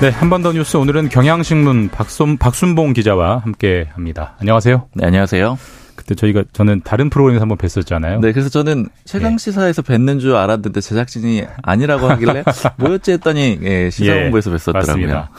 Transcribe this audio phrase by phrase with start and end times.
[0.00, 4.34] 네, 한 번 더 뉴스 오늘은 경향신문 박순, 박순봉 기자와 함께 합니다.
[4.40, 4.88] 안녕하세요.
[4.94, 5.58] 네, 안녕하세요.
[5.94, 8.20] 그때 저희가 저는 다른 프로그램에서 한번 뵀었잖아요.
[8.20, 12.44] 네, 그래서 저는 최강 시사에서 뵙는 줄 알았는데 제작진이 아니라고 하길래
[12.78, 14.74] 뭐였지 했더니 예, 시사본부에서 뵀었더라고요.
[14.86, 15.30] 맞습니다.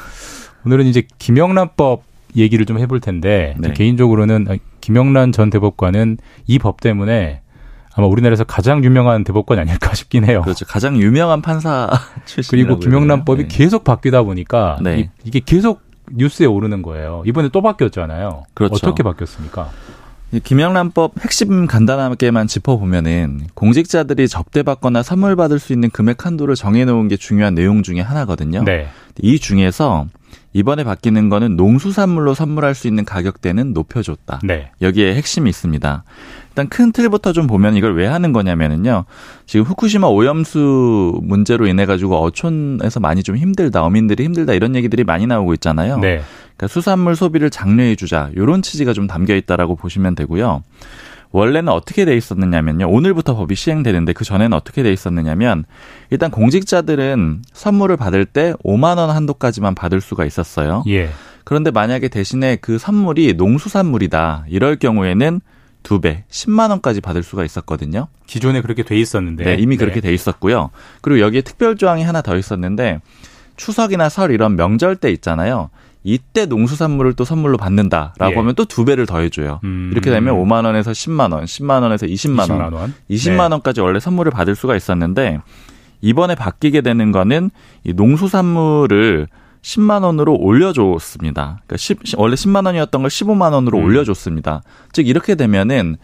[0.67, 2.03] 오늘은 이제 김영란법
[2.37, 3.73] 얘기를 좀 해볼 텐데 네.
[3.73, 4.45] 개인적으로는
[4.79, 7.40] 김영란 전 대법관은 이 법 때문에
[7.93, 10.41] 아마 우리나라에서 가장 유명한 대법관이 아닐까 싶긴 해요.
[10.43, 10.65] 그렇죠.
[10.65, 11.89] 가장 유명한 판사
[12.25, 13.47] 출신이라고 그리고 김영란법이 네.
[13.49, 14.99] 계속 바뀌다 보니까 네.
[14.99, 15.81] 이, 이게 계속
[16.11, 17.23] 뉴스에 오르는 거예요.
[17.25, 18.43] 이번에 또 바뀌었잖아요.
[18.53, 18.75] 그렇죠.
[18.75, 19.69] 어떻게 바뀌었습니까?
[20.33, 27.17] 이 김영란법 핵심 간단하게만 짚어보면은 공직자들이 접대받거나 선물 받을 수 있는 금액 한도를 정해놓은 게
[27.17, 28.63] 중요한 내용 중에 하나거든요.
[28.63, 28.87] 네.
[29.21, 30.05] 이 중에서
[30.53, 34.41] 이번에 바뀌는 거는 농수산물로 선물할 수 있는 가격대는 높여줬다.
[34.43, 34.71] 네.
[34.81, 36.03] 여기에 핵심이 있습니다.
[36.49, 39.05] 일단 큰 틀부터 좀 보면 이걸 왜 하는 거냐면은요.
[39.45, 45.25] 지금 후쿠시마 오염수 문제로 인해 가지고 어촌에서 많이 좀 힘들다, 어민들이 힘들다 이런 얘기들이 많이
[45.25, 45.97] 나오고 있잖아요.
[45.99, 46.21] 네.
[46.57, 48.29] 그러니까 수산물 소비를 장려해 주자.
[48.35, 50.63] 요런 취지가 좀 담겨 있다라고 보시면 되고요.
[51.31, 52.89] 원래는 어떻게 돼 있었느냐면요.
[52.89, 55.65] 오늘부터 법이 시행되는데 그 전에는 어떻게 돼 있었느냐면
[56.09, 60.83] 일단 공직자들은 선물을 받을 때 5만 원 한도까지만 받을 수가 있었어요.
[60.87, 61.09] 예.
[61.43, 64.45] 그런데 만약에 대신에 그 선물이 농수산물이다.
[64.49, 65.41] 이럴 경우에는
[65.83, 68.07] 두 배, 10만 원까지 받을 수가 있었거든요.
[68.27, 69.43] 기존에 그렇게 돼 있었는데.
[69.43, 70.69] 네, 이미 그렇게 돼 있었고요.
[71.01, 73.01] 그리고 여기에 특별 조항이 하나 더 있었는데
[73.55, 75.69] 추석이나 설 이런 명절 때 있잖아요.
[76.03, 78.35] 이때 농수산물을 또 선물로 받는다라고 예.
[78.35, 79.59] 하면 또 두 배를 더해 줘요.
[79.63, 79.89] 음.
[79.91, 82.93] 이렇게 되면 5만 원에서 10만 원, 10만 원에서 20만 원, 20만 원.
[83.09, 83.53] 20만 네.
[83.53, 85.39] 원까지 원래 선물을 받을 수가 있었는데
[86.01, 87.51] 이번에 바뀌게 되는 거는
[87.83, 89.27] 이 농수산물을
[89.61, 91.61] 10만 원으로 올려줬습니다.
[91.67, 93.83] 그러니까 10, 원래 10만 원이었던 걸 15만 원으로 음.
[93.83, 94.63] 올려줬습니다.
[94.93, 95.97] 즉 이렇게 되면은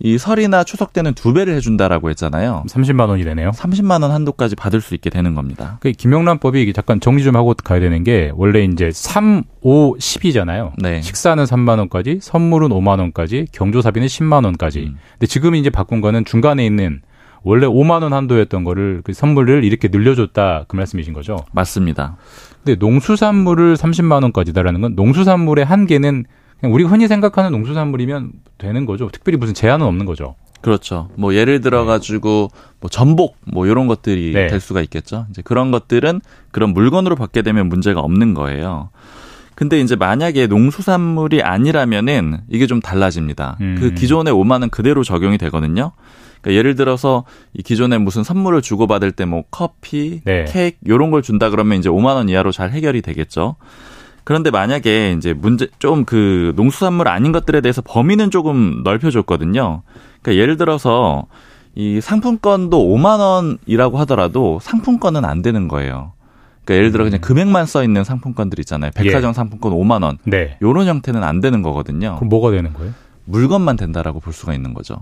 [0.00, 2.64] 이 설이나 추석 때는 두 배를 해준다라고 했잖아요.
[2.68, 3.50] 30만 원이 되네요.
[3.50, 5.78] 30만 원 한도까지 받을 수 있게 되는 겁니다.
[5.80, 10.72] 그 김영란법이 잠깐 정리 좀 하고 가야 되는 게 원래 이제 3, 5, 10이잖아요.
[10.78, 11.00] 네.
[11.00, 14.80] 식사는 3만 원까지, 선물은 5만 원까지, 경조사비는 10만 원까지.
[14.80, 14.96] 음.
[15.12, 17.00] 근데 지금 이제 바꾼 거는 중간에 있는
[17.44, 21.36] 원래 5만 원 한도였던 거를 그 선물을 이렇게 늘려줬다 그 말씀이신 거죠.
[21.52, 22.16] 맞습니다.
[22.64, 26.24] 근데 농수산물을 30만 원까지다라는 건 농수산물의 한계는
[26.72, 29.08] 우리가 흔히 생각하는 농수산물이면 되는 거죠.
[29.12, 30.34] 특별히 무슨 제한은 없는 거죠.
[30.60, 31.10] 그렇죠.
[31.16, 34.46] 뭐 예를 들어 가지고 뭐 전복 뭐 이런 것들이 네.
[34.46, 35.26] 될 수가 있겠죠.
[35.30, 36.20] 이제 그런 것들은
[36.52, 38.88] 그런 물건으로 받게 되면 문제가 없는 거예요.
[39.54, 43.58] 근데 이제 만약에 농수산물이 아니라면은 이게 좀 달라집니다.
[43.60, 43.76] 음.
[43.78, 45.92] 그 기존의 5만 원 그대로 적용이 되거든요.
[46.40, 50.44] 그러니까 예를 들어서 이 기존에 무슨 선물을 주고 받을 때 뭐 커피, 네.
[50.48, 53.56] 케이크 요런 걸 준다 그러면 이제 5만 원 이하로 잘 해결이 되겠죠.
[54.24, 59.82] 그런데 만약에 이제 문제 좀 그 농수산물 아닌 것들에 대해서 범위는 조금 넓혀줬거든요.
[60.22, 61.26] 그러니까 예를 들어서
[61.74, 66.12] 이 상품권도 5만 원이라고 하더라도 상품권은 안 되는 거예요.
[66.64, 68.90] 그러니까 예를 들어 그냥 금액만 써 있는 상품권들 있잖아요.
[68.94, 70.18] 백화점 상품권 5만 원.
[70.24, 70.56] 네.
[70.62, 72.16] 요런 형태는 안 되는 거거든요.
[72.16, 72.92] 그럼 뭐가 되는 거예요?
[73.26, 74.96] 물건만 된다라고 볼 수가 있는 거죠.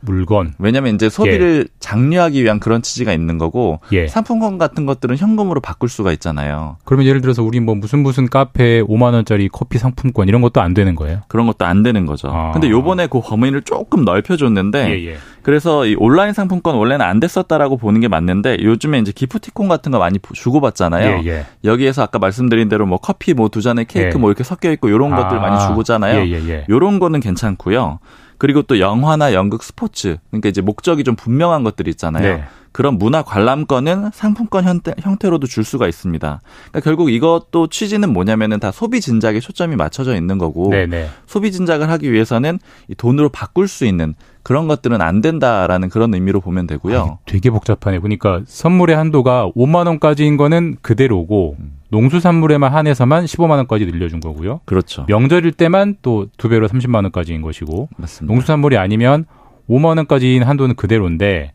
[0.00, 0.54] 물건.
[0.58, 4.06] 왜냐면 이제 소비를 장려하기 위한 그런 취지가 있는 거고 예.
[4.06, 6.78] 상품권 같은 것들은 현금으로 바꿀 수가 있잖아요.
[6.84, 10.72] 그러면 예를 들어서 우리 뭐 무슨 무슨 카페에 5만 원짜리 커피 상품권 이런 것도 안
[10.72, 11.20] 되는 거예요?
[11.28, 12.28] 그런 것도 안 되는 거죠.
[12.32, 12.52] 아.
[12.52, 15.16] 근데 요번에 그 범위를 조금 넓혀 줬는데 예, 예.
[15.42, 19.98] 그래서 이 온라인 상품권 원래는 안 됐었다라고 보는 게 맞는데 요즘에 이제 기프티콘 같은 거
[19.98, 21.22] 많이 주고 받잖아요.
[21.24, 21.46] 예, 예.
[21.64, 24.18] 여기에서 아까 말씀드린 대로 뭐 커피 뭐 두 잔에 케이크 예.
[24.18, 25.40] 뭐 이렇게 섞여 있고 요런 것들 아.
[25.40, 26.20] 많이 주고잖아요.
[26.20, 26.66] 예, 예, 예.
[26.68, 27.98] 요런 거는 괜찮고요.
[28.40, 32.38] 그리고 또 영화나 연극, 스포츠 그러니까 이제 목적이 좀 분명한 것들이 있잖아요.
[32.38, 32.44] 네.
[32.72, 36.40] 그런 문화 관람권은 상품권 형태, 형태 로도 줄 수가 있습니다.
[36.68, 41.08] 그러니까 결국 이것도 취지는 뭐냐면은 다 소비 진작에 초점이 맞춰져 있는 거고 네, 네.
[41.26, 42.58] 소비 진작을 하기 위해서는
[42.88, 46.98] 이 돈으로 바꿀 수 있는 그런 것들은 안 된다라는 그런 의미로 보면 되고요.
[47.00, 47.98] 아, 되게 복잡하네.
[47.98, 51.76] 보니까 선물의 한도가 5만 원까지인 거는 그대로고 음.
[51.90, 54.60] 농수산물에만 한해서만 15만 원까지 늘려준 거고요.
[54.64, 55.04] 그렇죠.
[55.08, 58.32] 명절일 때만 또 두 배로 30만 원까지인 것이고 맞습니다.
[58.32, 59.24] 농수산물이 아니면
[59.68, 61.52] 5만 원까지인 한도는 그대로인데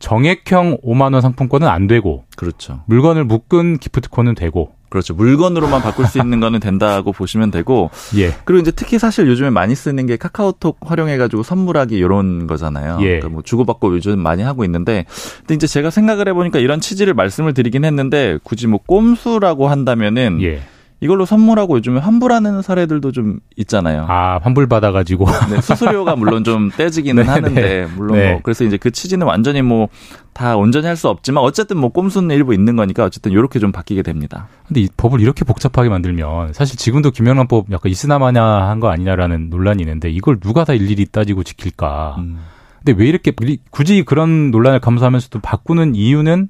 [0.00, 2.80] 정액형 5만 원 상품권은 안 되고 그렇죠.
[2.86, 5.14] 물건을 묶은 기프트콘은 되고 그렇죠.
[5.14, 8.34] 물건으로만 바꿀 수 있는 거는 된다고 보시면 되고 예.
[8.44, 12.98] 그리고 이제 특히 사실 요즘에 많이 쓰는 게 카카오톡 활용해가지고 선물하기 이런 거잖아요.
[13.02, 13.04] 예.
[13.04, 15.04] 그러니까 뭐 주고받고 요즘 많이 하고 있는데,
[15.38, 20.60] 근데 이제 제가 생각을 해보니까 이런 취지를 말씀을 드리긴 했는데 굳이 뭐 꼼수라고 한다면은 예.
[21.02, 24.04] 이걸로 선물하고 요즘에 환불하는 사례들도 좀 있잖아요.
[24.08, 25.24] 아, 환불 받아가지고.
[25.50, 27.86] 네, 수수료가 물론 좀 떼지기는 네, 하는데, 네.
[27.96, 28.32] 물론 네.
[28.32, 29.88] 뭐, 그래서 이제 그 취지는 완전히 뭐,
[30.34, 34.02] 다 온전히 할 수 없지만, 어쨌든 뭐, 꼼수는 일부 있는 거니까, 어쨌든 이렇게 좀 바뀌게
[34.02, 34.48] 됩니다.
[34.68, 39.82] 근데 이 법을 이렇게 복잡하게 만들면 사실 지금도 김영란법 약간 이스나마냐 한 거 아니냐라는 논란이
[39.82, 42.16] 있는데 이걸 누가 다 일일이 따지고 지킬까.
[42.18, 42.38] 음.
[42.84, 46.48] 근데 왜 이렇게 미- 굳이 그런 논란을 감수하면서도 바꾸는 이유는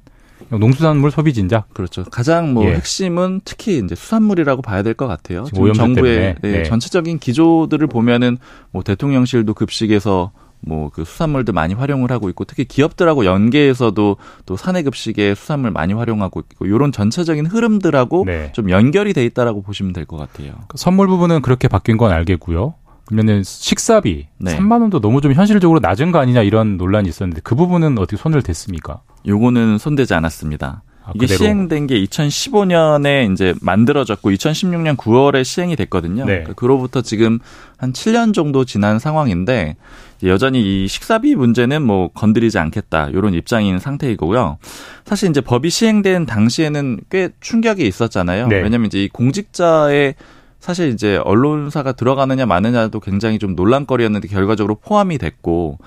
[0.59, 1.73] 농수산물 소비 진작.
[1.75, 2.05] 그렇죠.
[2.05, 2.75] 가장 뭐 예.
[2.75, 5.45] 핵심은 특히 이제 수산물이라고 봐야 될 것 같아요.
[5.45, 6.35] 지금 정부의.
[6.43, 6.63] 네, 네.
[6.65, 8.39] 전체적인 기조들을 보면은
[8.73, 10.33] 뭐 대통령실도 급식에서
[10.63, 16.41] 뭐그 수산물들 많이 활용을 하고 있고 특히 기업들하고 연계해서도 또 사내 급식에 수산물 많이 활용하고
[16.53, 18.53] 있고 이런 전체적인 흐름들하고 네.
[18.53, 20.53] 좀 연결이 돼 있다라고 보시면 될 것 같아요.
[20.75, 22.75] 선물 부분은 그렇게 바뀐 건 알겠고요.
[23.07, 24.57] 그러면은 식사비 네.
[24.57, 28.43] 3만 원도 너무 좀 현실적으로 낮은 거 아니냐 이런 논란이 있었는데 그 부분은 어떻게 손을
[28.43, 29.01] 댔습니까?
[29.27, 30.83] 요거는 손대지 않았습니다.
[31.05, 31.39] 아, 이게 그대로.
[31.39, 36.25] 시행된 게 2015년에 이제 만들어졌고 2016년 9월에 시행이 됐거든요.
[36.25, 36.33] 네.
[36.33, 37.39] 그러니까 그로부터 지금
[37.77, 39.77] 한 7년 정도 지난 상황인데
[40.25, 44.59] 여전히 이 식사비 문제는 뭐 건드리지 않겠다 이런 입장인 상태이고요.
[45.05, 48.49] 사실 이제 법이 시행된 당시에는 꽤 충격이 있었잖아요.
[48.49, 48.57] 네.
[48.57, 50.15] 왜냐하면 이제 이 공직자의
[50.59, 55.79] 사실 이제 언론사가 들어가느냐 마느냐도 굉장히 좀 논란거리였는데 결과적으로 포함이 됐고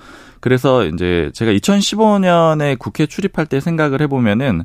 [0.44, 4.64] 그래서 이제 제가 2015년에 국회 출입할 때 생각을 해보면은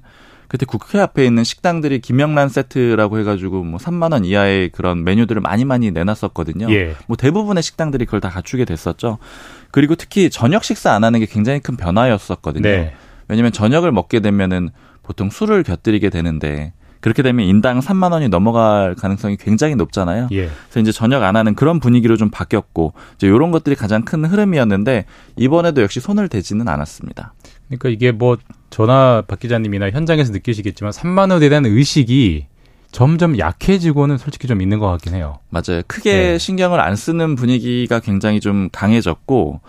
[0.50, 5.64] 그때 국회 앞에 있는 식당들이 김영란 세트라고 해가지고 뭐 3만 원 이하의 그런 메뉴들을 많이
[5.64, 6.70] 많이 내놨었거든요.
[6.74, 6.98] 예.
[7.08, 9.20] 뭐 대부분의 식당들이 그걸 다 갖추게 됐었죠.
[9.72, 12.64] 그리고 특히 저녁 식사 안 하는 게 굉장히 큰 변화였었거든요.
[12.64, 12.94] 네.
[13.30, 14.72] 왜냐면 저녁을 먹게 되면은
[15.02, 20.28] 보통 술을 곁들이게 되는데 그렇게 되면 인당 3만 원이 넘어갈 가능성이 굉장히 높잖아요.
[20.32, 20.50] 예.
[20.70, 25.06] 그래서 이제 저녁 안 하는 그런 분위기로 좀 바뀌었고 이제 이런 것들이 가장 큰 흐름이었는데
[25.38, 27.34] 이번에도 역시 손을 대지는 않았습니다.
[27.68, 28.38] 그러니까 이게 뭐
[28.70, 32.48] 전화 박 기자님이나 현장에서 느끼시겠지만 3만 원에 대한 의식이
[32.92, 35.40] 점점 약해지고는 솔직히 좀 있는 것 같긴 해요.
[35.50, 35.82] 맞아요.
[35.88, 36.38] 크게 네.
[36.38, 39.62] 신경을 안 쓰는 분위기가 굉장히 좀 강해졌고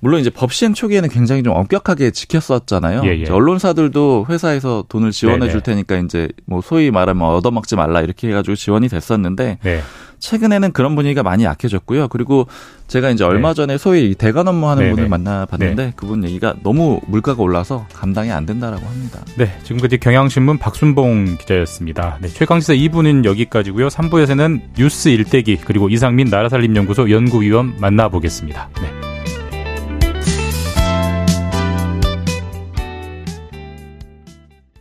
[0.00, 3.02] 물론 이제 법 시행 초기에는 굉장히 좀 엄격하게 지켰었잖아요.
[3.04, 3.30] 예, 예.
[3.30, 5.50] 언론사들도 회사에서 돈을 지원해 네네.
[5.52, 9.82] 줄 테니까 이제 뭐 소위 말하면 얻어먹지 말라 이렇게 해가지고 지원이 됐었는데 네.
[10.18, 12.08] 최근에는 그런 분위기가 많이 약해졌고요.
[12.08, 12.46] 그리고
[12.88, 13.54] 제가 이제 얼마 네.
[13.54, 14.94] 전에 소위 대관 업무하는 네네.
[14.94, 19.20] 분을 만나봤는데 그분 얘기가 너무 물가가 올라서 감당이 안 된다라고 합니다.
[19.36, 22.18] 네, 지금까지 경향신문 박순봉 기자였습니다.
[22.20, 23.88] 네, 최강시사 2부는 여기까지고요.
[23.88, 28.68] 3부에서는 뉴스 일대기 그리고 이상민 나라살림연구소 연구위원 만나보겠습니다.
[28.82, 28.99] 네.